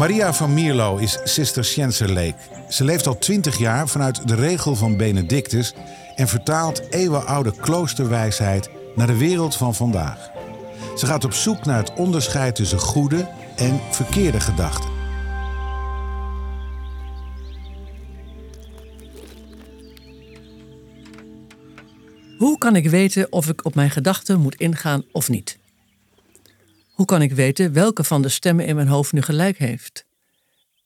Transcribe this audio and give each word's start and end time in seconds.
Maria 0.00 0.32
van 0.34 0.54
Mierlo 0.54 0.96
is 0.96 1.18
Cisterciënser 1.24 2.34
Ze 2.68 2.84
leeft 2.84 3.06
al 3.06 3.18
twintig 3.18 3.58
jaar 3.58 3.88
vanuit 3.88 4.28
de 4.28 4.34
regel 4.34 4.76
van 4.76 4.96
Benedictus 4.96 5.74
en 6.14 6.28
vertaalt 6.28 6.82
eeuwenoude 6.90 7.52
kloosterwijsheid 7.56 8.70
naar 8.94 9.06
de 9.06 9.16
wereld 9.16 9.56
van 9.56 9.74
vandaag. 9.74 10.30
Ze 10.96 11.06
gaat 11.06 11.24
op 11.24 11.32
zoek 11.32 11.64
naar 11.64 11.78
het 11.78 11.92
onderscheid 11.94 12.54
tussen 12.54 12.78
goede 12.78 13.28
en 13.56 13.80
verkeerde 13.90 14.40
gedachten. 14.40 14.90
Hoe 22.38 22.58
kan 22.58 22.76
ik 22.76 22.90
weten 22.90 23.32
of 23.32 23.48
ik 23.48 23.64
op 23.64 23.74
mijn 23.74 23.90
gedachten 23.90 24.40
moet 24.40 24.54
ingaan 24.54 25.04
of 25.12 25.28
niet? 25.28 25.59
Hoe 27.00 27.08
kan 27.08 27.22
ik 27.22 27.32
weten 27.32 27.72
welke 27.72 28.04
van 28.04 28.22
de 28.22 28.28
stemmen 28.28 28.66
in 28.66 28.74
mijn 28.74 28.88
hoofd 28.88 29.12
nu 29.12 29.22
gelijk 29.22 29.58
heeft? 29.58 30.06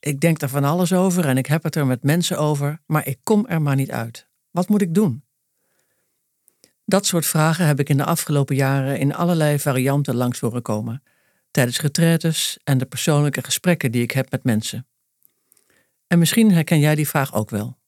Ik 0.00 0.20
denk 0.20 0.42
er 0.42 0.48
van 0.48 0.64
alles 0.64 0.92
over 0.92 1.26
en 1.26 1.36
ik 1.36 1.46
heb 1.46 1.62
het 1.62 1.76
er 1.76 1.86
met 1.86 2.02
mensen 2.02 2.38
over, 2.38 2.80
maar 2.86 3.06
ik 3.06 3.18
kom 3.22 3.46
er 3.46 3.62
maar 3.62 3.76
niet 3.76 3.90
uit. 3.90 4.26
Wat 4.50 4.68
moet 4.68 4.82
ik 4.82 4.94
doen? 4.94 5.24
Dat 6.84 7.06
soort 7.06 7.26
vragen 7.26 7.66
heb 7.66 7.80
ik 7.80 7.88
in 7.88 7.96
de 7.96 8.04
afgelopen 8.04 8.56
jaren 8.56 8.98
in 8.98 9.14
allerlei 9.14 9.58
varianten 9.58 10.14
langs 10.14 10.40
horen 10.40 10.62
komen, 10.62 11.02
tijdens 11.50 11.80
retraites 11.80 12.58
en 12.64 12.78
de 12.78 12.86
persoonlijke 12.86 13.42
gesprekken 13.42 13.92
die 13.92 14.02
ik 14.02 14.10
heb 14.10 14.30
met 14.30 14.44
mensen. 14.44 14.86
En 16.06 16.18
misschien 16.18 16.52
herken 16.52 16.78
jij 16.78 16.94
die 16.94 17.08
vraag 17.08 17.34
ook 17.34 17.50
wel. 17.50 17.78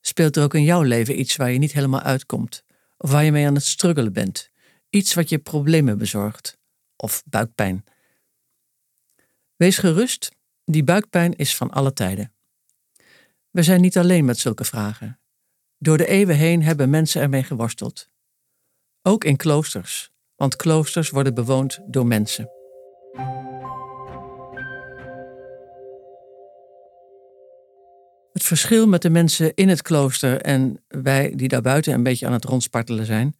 Speelt 0.00 0.36
er 0.36 0.42
ook 0.42 0.54
in 0.54 0.64
jouw 0.64 0.82
leven 0.82 1.20
iets 1.20 1.36
waar 1.36 1.50
je 1.50 1.58
niet 1.58 1.72
helemaal 1.72 2.02
uitkomt, 2.02 2.64
of 2.96 3.10
waar 3.10 3.24
je 3.24 3.32
mee 3.32 3.46
aan 3.46 3.54
het 3.54 3.64
struggelen 3.64 4.12
bent, 4.12 4.50
iets 4.90 5.14
wat 5.14 5.28
je 5.28 5.38
problemen 5.38 5.98
bezorgt? 5.98 6.60
Of 7.02 7.22
buikpijn. 7.26 7.84
Wees 9.56 9.78
gerust, 9.78 10.30
die 10.64 10.84
buikpijn 10.84 11.36
is 11.36 11.56
van 11.56 11.70
alle 11.70 11.92
tijden. 11.92 12.32
We 13.50 13.62
zijn 13.62 13.80
niet 13.80 13.98
alleen 13.98 14.24
met 14.24 14.38
zulke 14.38 14.64
vragen. 14.64 15.20
Door 15.78 15.98
de 15.98 16.06
eeuwen 16.06 16.36
heen 16.36 16.62
hebben 16.62 16.90
mensen 16.90 17.22
ermee 17.22 17.42
geworsteld. 17.42 18.10
Ook 19.02 19.24
in 19.24 19.36
kloosters, 19.36 20.10
want 20.36 20.56
kloosters 20.56 21.10
worden 21.10 21.34
bewoond 21.34 21.80
door 21.86 22.06
mensen. 22.06 22.50
Het 28.32 28.42
verschil 28.42 28.86
met 28.86 29.02
de 29.02 29.10
mensen 29.10 29.54
in 29.54 29.68
het 29.68 29.82
klooster 29.82 30.40
en 30.40 30.84
wij 30.88 31.32
die 31.36 31.48
daar 31.48 31.62
buiten 31.62 31.92
een 31.92 32.02
beetje 32.02 32.26
aan 32.26 32.32
het 32.32 32.44
rondspartelen 32.44 33.06
zijn, 33.06 33.36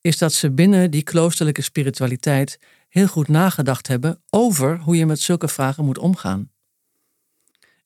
is 0.00 0.18
dat 0.18 0.32
ze 0.32 0.50
binnen 0.50 0.90
die 0.90 1.02
kloosterlijke 1.02 1.62
spiritualiteit 1.62 2.58
heel 2.90 3.06
goed 3.06 3.28
nagedacht 3.28 3.86
hebben 3.86 4.22
over 4.30 4.78
hoe 4.78 4.96
je 4.96 5.06
met 5.06 5.20
zulke 5.20 5.48
vragen 5.48 5.84
moet 5.84 5.98
omgaan. 5.98 6.50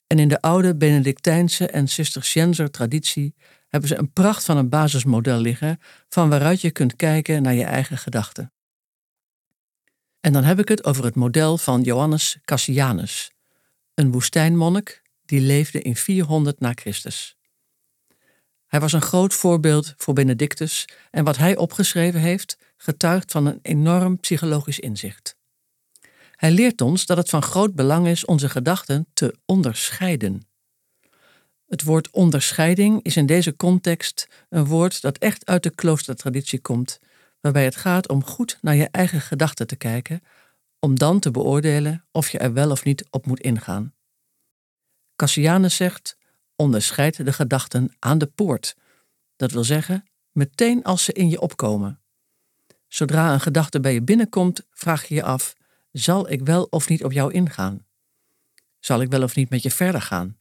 En 0.06 0.18
in 0.18 0.28
de 0.28 0.40
oude 0.40 0.76
Benedictijnse 0.76 1.66
en 1.66 1.88
Cisterciënzer 1.88 2.70
traditie 2.70 3.34
hebben 3.68 3.88
ze 3.88 3.98
een 3.98 4.12
pracht 4.12 4.44
van 4.44 4.56
een 4.56 4.68
basismodel 4.68 5.38
liggen 5.38 5.80
van 6.08 6.28
waaruit 6.28 6.60
je 6.60 6.70
kunt 6.70 6.96
kijken 6.96 7.42
naar 7.42 7.54
je 7.54 7.64
eigen 7.64 7.98
gedachten. 7.98 8.52
En 10.20 10.32
dan 10.32 10.44
heb 10.44 10.58
ik 10.58 10.68
het 10.68 10.84
over 10.84 11.04
het 11.04 11.14
model 11.14 11.58
van 11.58 11.82
Johannes 11.82 12.38
Cassianus, 12.44 13.30
een 13.94 14.12
woestijnmonnik 14.12 15.02
die 15.24 15.40
leefde 15.40 15.82
in 15.82 15.96
400 15.96 16.60
na 16.60 16.72
Christus. 16.74 17.36
Hij 18.66 18.80
was 18.80 18.92
een 18.92 19.02
groot 19.02 19.34
voorbeeld 19.34 19.94
voor 19.96 20.14
Benedictus 20.14 20.88
en 21.10 21.24
wat 21.24 21.36
hij 21.36 21.56
opgeschreven 21.56 22.20
heeft 22.20 22.58
getuigt 22.84 23.30
van 23.30 23.46
een 23.46 23.58
enorm 23.62 24.20
psychologisch 24.20 24.78
inzicht. 24.78 25.36
Hij 26.36 26.50
leert 26.50 26.80
ons 26.80 27.06
dat 27.06 27.16
het 27.16 27.28
van 27.28 27.42
groot 27.42 27.74
belang 27.74 28.06
is 28.06 28.24
onze 28.24 28.48
gedachten 28.48 29.06
te 29.12 29.34
onderscheiden. 29.44 30.46
Het 31.66 31.82
woord 31.82 32.10
onderscheiding 32.10 33.02
is 33.02 33.16
in 33.16 33.26
deze 33.26 33.56
context 33.56 34.28
een 34.48 34.64
woord 34.64 35.00
dat 35.00 35.18
echt 35.18 35.46
uit 35.46 35.62
de 35.62 35.70
kloostertraditie 35.70 36.60
komt, 36.60 36.98
waarbij 37.40 37.64
het 37.64 37.76
gaat 37.76 38.08
om 38.08 38.24
goed 38.24 38.58
naar 38.60 38.74
je 38.74 38.88
eigen 38.90 39.20
gedachten 39.20 39.66
te 39.66 39.76
kijken, 39.76 40.22
om 40.78 40.98
dan 40.98 41.20
te 41.20 41.30
beoordelen 41.30 42.04
of 42.12 42.30
je 42.30 42.38
er 42.38 42.52
wel 42.52 42.70
of 42.70 42.84
niet 42.84 43.06
op 43.10 43.26
moet 43.26 43.40
ingaan. 43.40 43.94
Cassianus 45.16 45.76
zegt: 45.76 46.16
onderscheid 46.56 47.24
de 47.24 47.32
gedachten 47.32 47.94
aan 47.98 48.18
de 48.18 48.26
poort. 48.26 48.76
Dat 49.36 49.52
wil 49.52 49.64
zeggen, 49.64 50.04
meteen 50.32 50.82
als 50.82 51.04
ze 51.04 51.12
in 51.12 51.28
je 51.28 51.40
opkomen. 51.40 52.03
Zodra 52.94 53.32
een 53.32 53.40
gedachte 53.40 53.80
bij 53.80 53.92
je 53.92 54.02
binnenkomt, 54.02 54.66
vraag 54.70 55.04
je 55.04 55.14
je 55.14 55.22
af: 55.22 55.56
zal 55.92 56.30
ik 56.30 56.40
wel 56.42 56.64
of 56.70 56.88
niet 56.88 57.04
op 57.04 57.12
jou 57.12 57.32
ingaan? 57.32 57.86
Zal 58.78 59.00
ik 59.00 59.10
wel 59.10 59.22
of 59.22 59.36
niet 59.36 59.50
met 59.50 59.62
je 59.62 59.70
verder 59.70 60.00
gaan? 60.00 60.38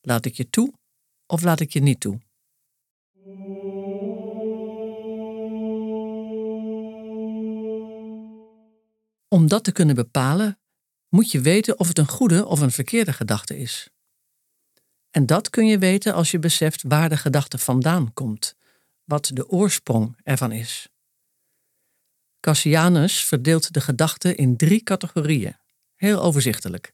Laat 0.00 0.24
ik 0.24 0.34
je 0.34 0.50
toe 0.50 0.72
of 1.26 1.42
laat 1.42 1.60
ik 1.60 1.72
je 1.72 1.80
niet 1.80 2.00
toe? 2.00 2.20
Om 9.28 9.48
dat 9.48 9.64
te 9.64 9.72
kunnen 9.72 9.94
bepalen, 9.94 10.58
moet 11.08 11.30
je 11.30 11.40
weten 11.40 11.78
of 11.78 11.88
het 11.88 11.98
een 11.98 12.08
goede 12.08 12.46
of 12.46 12.60
een 12.60 12.70
verkeerde 12.70 13.12
gedachte 13.12 13.58
is. 13.58 13.90
En 15.10 15.26
dat 15.26 15.50
kun 15.50 15.66
je 15.66 15.78
weten 15.78 16.14
als 16.14 16.30
je 16.30 16.38
beseft 16.38 16.82
waar 16.82 17.08
de 17.08 17.16
gedachte 17.16 17.58
vandaan 17.58 18.12
komt, 18.12 18.56
wat 19.04 19.30
de 19.34 19.48
oorsprong 19.48 20.16
ervan 20.22 20.52
is. 20.52 20.88
Cassianus 22.40 23.24
verdeelt 23.24 23.72
de 23.72 23.80
gedachten 23.80 24.36
in 24.36 24.56
drie 24.56 24.82
categorieën, 24.82 25.56
heel 25.94 26.22
overzichtelijk. 26.22 26.92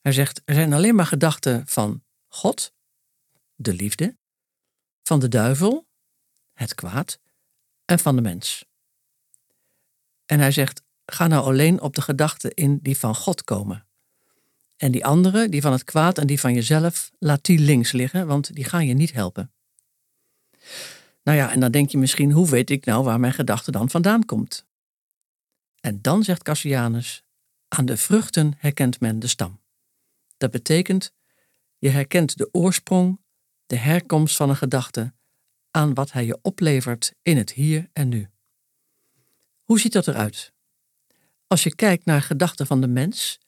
Hij 0.00 0.12
zegt: 0.12 0.42
er 0.44 0.54
zijn 0.54 0.72
alleen 0.72 0.94
maar 0.94 1.06
gedachten 1.06 1.62
van 1.66 2.02
God, 2.28 2.72
de 3.54 3.72
liefde, 3.72 4.16
van 5.02 5.20
de 5.20 5.28
duivel, 5.28 5.86
het 6.52 6.74
kwaad, 6.74 7.18
en 7.84 7.98
van 7.98 8.16
de 8.16 8.22
mens. 8.22 8.64
En 10.26 10.38
hij 10.38 10.50
zegt: 10.50 10.82
ga 11.06 11.26
nou 11.26 11.44
alleen 11.44 11.80
op 11.80 11.94
de 11.94 12.02
gedachten 12.02 12.54
in 12.54 12.78
die 12.82 12.98
van 12.98 13.14
God 13.14 13.44
komen. 13.44 13.86
En 14.76 14.92
die 14.92 15.04
andere, 15.04 15.48
die 15.48 15.60
van 15.60 15.72
het 15.72 15.84
kwaad 15.84 16.18
en 16.18 16.26
die 16.26 16.40
van 16.40 16.54
jezelf, 16.54 17.10
laat 17.18 17.44
die 17.44 17.58
links 17.58 17.92
liggen, 17.92 18.26
want 18.26 18.54
die 18.54 18.64
gaan 18.64 18.86
je 18.86 18.94
niet 18.94 19.12
helpen. 19.12 19.52
Nou 21.24 21.38
ja, 21.38 21.50
en 21.50 21.60
dan 21.60 21.70
denk 21.70 21.90
je 21.90 21.98
misschien, 21.98 22.32
hoe 22.32 22.48
weet 22.48 22.70
ik 22.70 22.84
nou 22.84 23.04
waar 23.04 23.20
mijn 23.20 23.32
gedachte 23.32 23.70
dan 23.70 23.90
vandaan 23.90 24.24
komt? 24.24 24.66
En 25.80 26.02
dan 26.02 26.22
zegt 26.22 26.42
Cassianus, 26.42 27.22
aan 27.68 27.84
de 27.84 27.96
vruchten 27.96 28.54
herkent 28.56 29.00
men 29.00 29.18
de 29.18 29.26
stam. 29.26 29.60
Dat 30.36 30.50
betekent, 30.50 31.12
je 31.78 31.88
herkent 31.88 32.36
de 32.36 32.48
oorsprong, 32.52 33.20
de 33.66 33.76
herkomst 33.76 34.36
van 34.36 34.48
een 34.48 34.56
gedachte, 34.56 35.14
aan 35.70 35.94
wat 35.94 36.12
hij 36.12 36.24
je 36.24 36.38
oplevert 36.42 37.14
in 37.22 37.36
het 37.36 37.52
hier 37.52 37.88
en 37.92 38.08
nu. 38.08 38.28
Hoe 39.62 39.80
ziet 39.80 39.92
dat 39.92 40.08
eruit? 40.08 40.52
Als 41.46 41.62
je 41.62 41.74
kijkt 41.74 42.04
naar 42.04 42.22
gedachten 42.22 42.66
van 42.66 42.80
de 42.80 42.88
mens, 42.88 43.38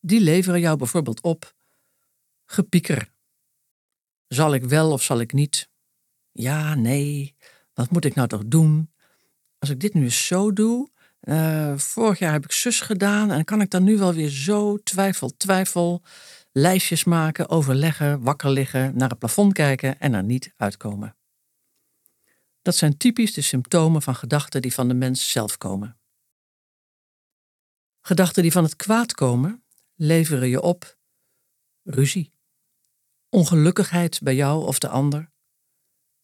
die 0.00 0.20
leveren 0.20 0.60
jou 0.60 0.76
bijvoorbeeld 0.76 1.20
op 1.20 1.54
gepieker. 2.44 3.12
Zal 4.28 4.54
ik 4.54 4.64
wel 4.64 4.92
of 4.92 5.02
zal 5.02 5.20
ik 5.20 5.32
niet? 5.32 5.70
Ja, 6.32 6.74
nee, 6.74 7.36
wat 7.74 7.90
moet 7.90 8.04
ik 8.04 8.14
nou 8.14 8.28
toch 8.28 8.42
doen? 8.46 8.92
Als 9.58 9.70
ik 9.70 9.80
dit 9.80 9.94
nu 9.94 10.10
zo 10.10 10.52
doe, 10.52 10.90
uh, 11.22 11.78
vorig 11.78 12.18
jaar 12.18 12.32
heb 12.32 12.44
ik 12.44 12.52
zus 12.52 12.80
gedaan 12.80 13.30
en 13.30 13.44
kan 13.44 13.60
ik 13.60 13.70
dan 13.70 13.84
nu 13.84 13.98
wel 13.98 14.14
weer 14.14 14.28
zo 14.28 14.76
twijfel, 14.76 15.36
twijfel, 15.36 16.02
lijstjes 16.52 17.04
maken, 17.04 17.48
overleggen, 17.48 18.22
wakker 18.22 18.50
liggen, 18.50 18.96
naar 18.96 19.08
het 19.08 19.18
plafond 19.18 19.52
kijken 19.52 20.00
en 20.00 20.14
er 20.14 20.24
niet 20.24 20.52
uitkomen. 20.56 21.16
Dat 22.62 22.76
zijn 22.76 22.96
typisch 22.96 23.32
de 23.32 23.40
symptomen 23.40 24.02
van 24.02 24.14
gedachten 24.14 24.62
die 24.62 24.74
van 24.74 24.88
de 24.88 24.94
mens 24.94 25.30
zelf 25.30 25.58
komen. 25.58 26.00
Gedachten 28.00 28.42
die 28.42 28.52
van 28.52 28.64
het 28.64 28.76
kwaad 28.76 29.14
komen, 29.14 29.64
leveren 29.94 30.48
je 30.48 30.60
op 30.60 30.98
ruzie, 31.82 32.32
ongelukkigheid 33.28 34.20
bij 34.22 34.34
jou 34.34 34.66
of 34.66 34.78
de 34.78 34.88
ander, 34.88 35.31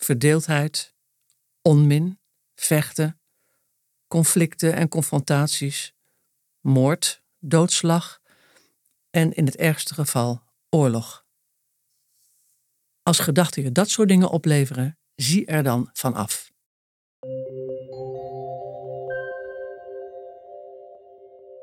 verdeeldheid, 0.08 0.94
onmin, 1.62 2.18
vechten, 2.54 3.20
conflicten 4.06 4.74
en 4.74 4.88
confrontaties, 4.88 5.94
moord, 6.60 7.22
doodslag 7.38 8.20
en 9.10 9.32
in 9.32 9.44
het 9.44 9.56
ergste 9.56 9.94
geval 9.94 10.42
oorlog. 10.70 11.26
Als 13.02 13.18
gedachten 13.18 13.62
je 13.62 13.72
dat 13.72 13.88
soort 13.88 14.08
dingen 14.08 14.30
opleveren, 14.30 14.98
zie 15.14 15.46
er 15.46 15.62
dan 15.62 15.90
van 15.92 16.14
af. 16.14 16.52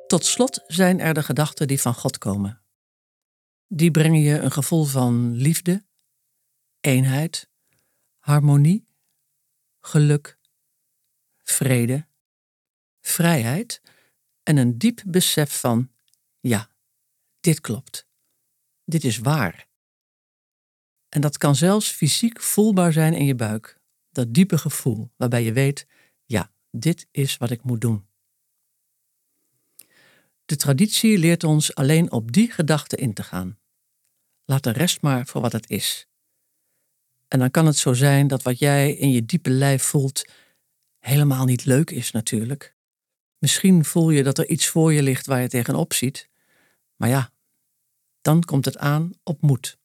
Tot 0.08 0.26
slot 0.26 0.64
zijn 0.68 1.00
er 1.00 1.14
de 1.14 1.24
gedachten 1.24 1.68
die 1.68 1.82
van 1.82 1.94
God 1.94 2.18
komen. 2.18 2.62
Die 3.68 3.92
brengen 3.92 4.22
je 4.22 4.40
een 4.40 4.52
gevoel 4.52 4.84
van 4.84 5.36
liefde, 5.36 5.86
eenheid, 6.80 7.54
harmonie, 8.26 8.88
geluk, 9.80 10.38
vrede, 11.44 12.08
vrijheid 13.02 13.82
en 14.44 14.58
een 14.58 14.78
diep 14.78 15.02
besef 15.08 15.60
van 15.60 15.92
ja, 16.40 16.70
dit 17.40 17.62
klopt. 17.62 18.08
Dit 18.84 19.04
is 19.04 19.18
waar. 19.18 19.68
En 21.10 21.22
dat 21.22 21.38
kan 21.38 21.56
zelfs 21.56 21.92
fysiek 21.92 22.42
voelbaar 22.42 22.94
zijn 22.94 23.14
in 23.14 23.26
je 23.26 23.36
buik. 23.36 23.80
Dat 24.12 24.34
diepe 24.34 24.58
gevoel 24.58 25.12
waarbij 25.16 25.44
je 25.44 25.54
weet, 25.54 25.88
ja, 26.26 26.52
dit 26.72 27.08
is 27.12 27.38
wat 27.38 27.52
ik 27.52 27.64
moet 27.64 27.82
doen. 27.82 28.08
De 30.46 30.56
traditie 30.56 31.18
leert 31.18 31.44
ons 31.44 31.76
alleen 31.76 32.12
op 32.12 32.32
die 32.32 32.52
gedachte 32.52 32.96
in 32.96 33.14
te 33.14 33.24
gaan. 33.24 33.60
Laat 34.46 34.64
de 34.64 34.72
rest 34.72 35.02
maar 35.02 35.26
voor 35.26 35.42
wat 35.42 35.52
het 35.52 35.70
is. 35.70 36.08
En 37.36 37.42
dan 37.42 37.52
kan 37.52 37.66
het 37.66 37.78
zo 37.78 37.94
zijn 37.94 38.28
dat 38.28 38.44
wat 38.44 38.60
jij 38.60 38.94
in 38.94 39.12
je 39.12 39.26
diepe 39.26 39.50
lijf 39.50 39.84
voelt 39.84 40.26
helemaal 41.00 41.46
niet 41.46 41.66
leuk 41.66 41.92
is 41.92 42.12
natuurlijk. 42.12 42.76
Misschien 43.38 43.86
voel 43.86 44.10
je 44.10 44.24
dat 44.24 44.38
er 44.38 44.50
iets 44.50 44.68
voor 44.68 44.94
je 44.94 45.04
ligt 45.04 45.26
waar 45.26 45.42
je 45.42 45.48
tegenop 45.48 45.94
ziet. 45.94 46.30
Maar 46.96 47.10
ja, 47.10 47.32
dan 48.22 48.44
komt 48.44 48.66
het 48.66 48.78
aan 48.78 49.12
op 49.24 49.42
moed, 49.42 49.78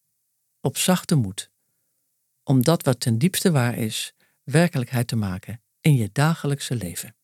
op 0.60 0.76
zachte 0.76 1.14
moed. 1.14 1.50
Om 2.42 2.62
dat 2.62 2.84
wat 2.84 3.00
ten 3.00 3.18
diepste 3.18 3.50
waar 3.50 3.78
is, 3.78 4.14
werkelijkheid 4.42 5.08
te 5.08 5.16
maken 5.16 5.62
in 5.80 5.94
je 5.94 6.10
dagelijkse 6.12 6.74
leven. 6.74 7.14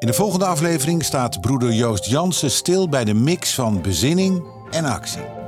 In 0.00 0.06
de 0.06 0.12
volgende 0.12 0.44
aflevering 0.44 1.04
staat 1.04 1.40
broeder 1.40 1.72
Joost 1.72 2.06
Jansen 2.06 2.50
stil 2.50 2.88
bij 2.88 3.04
de 3.04 3.14
mix 3.14 3.54
van 3.54 3.82
bezinning 3.82 4.42
en 4.70 4.84
actie. 4.84 5.39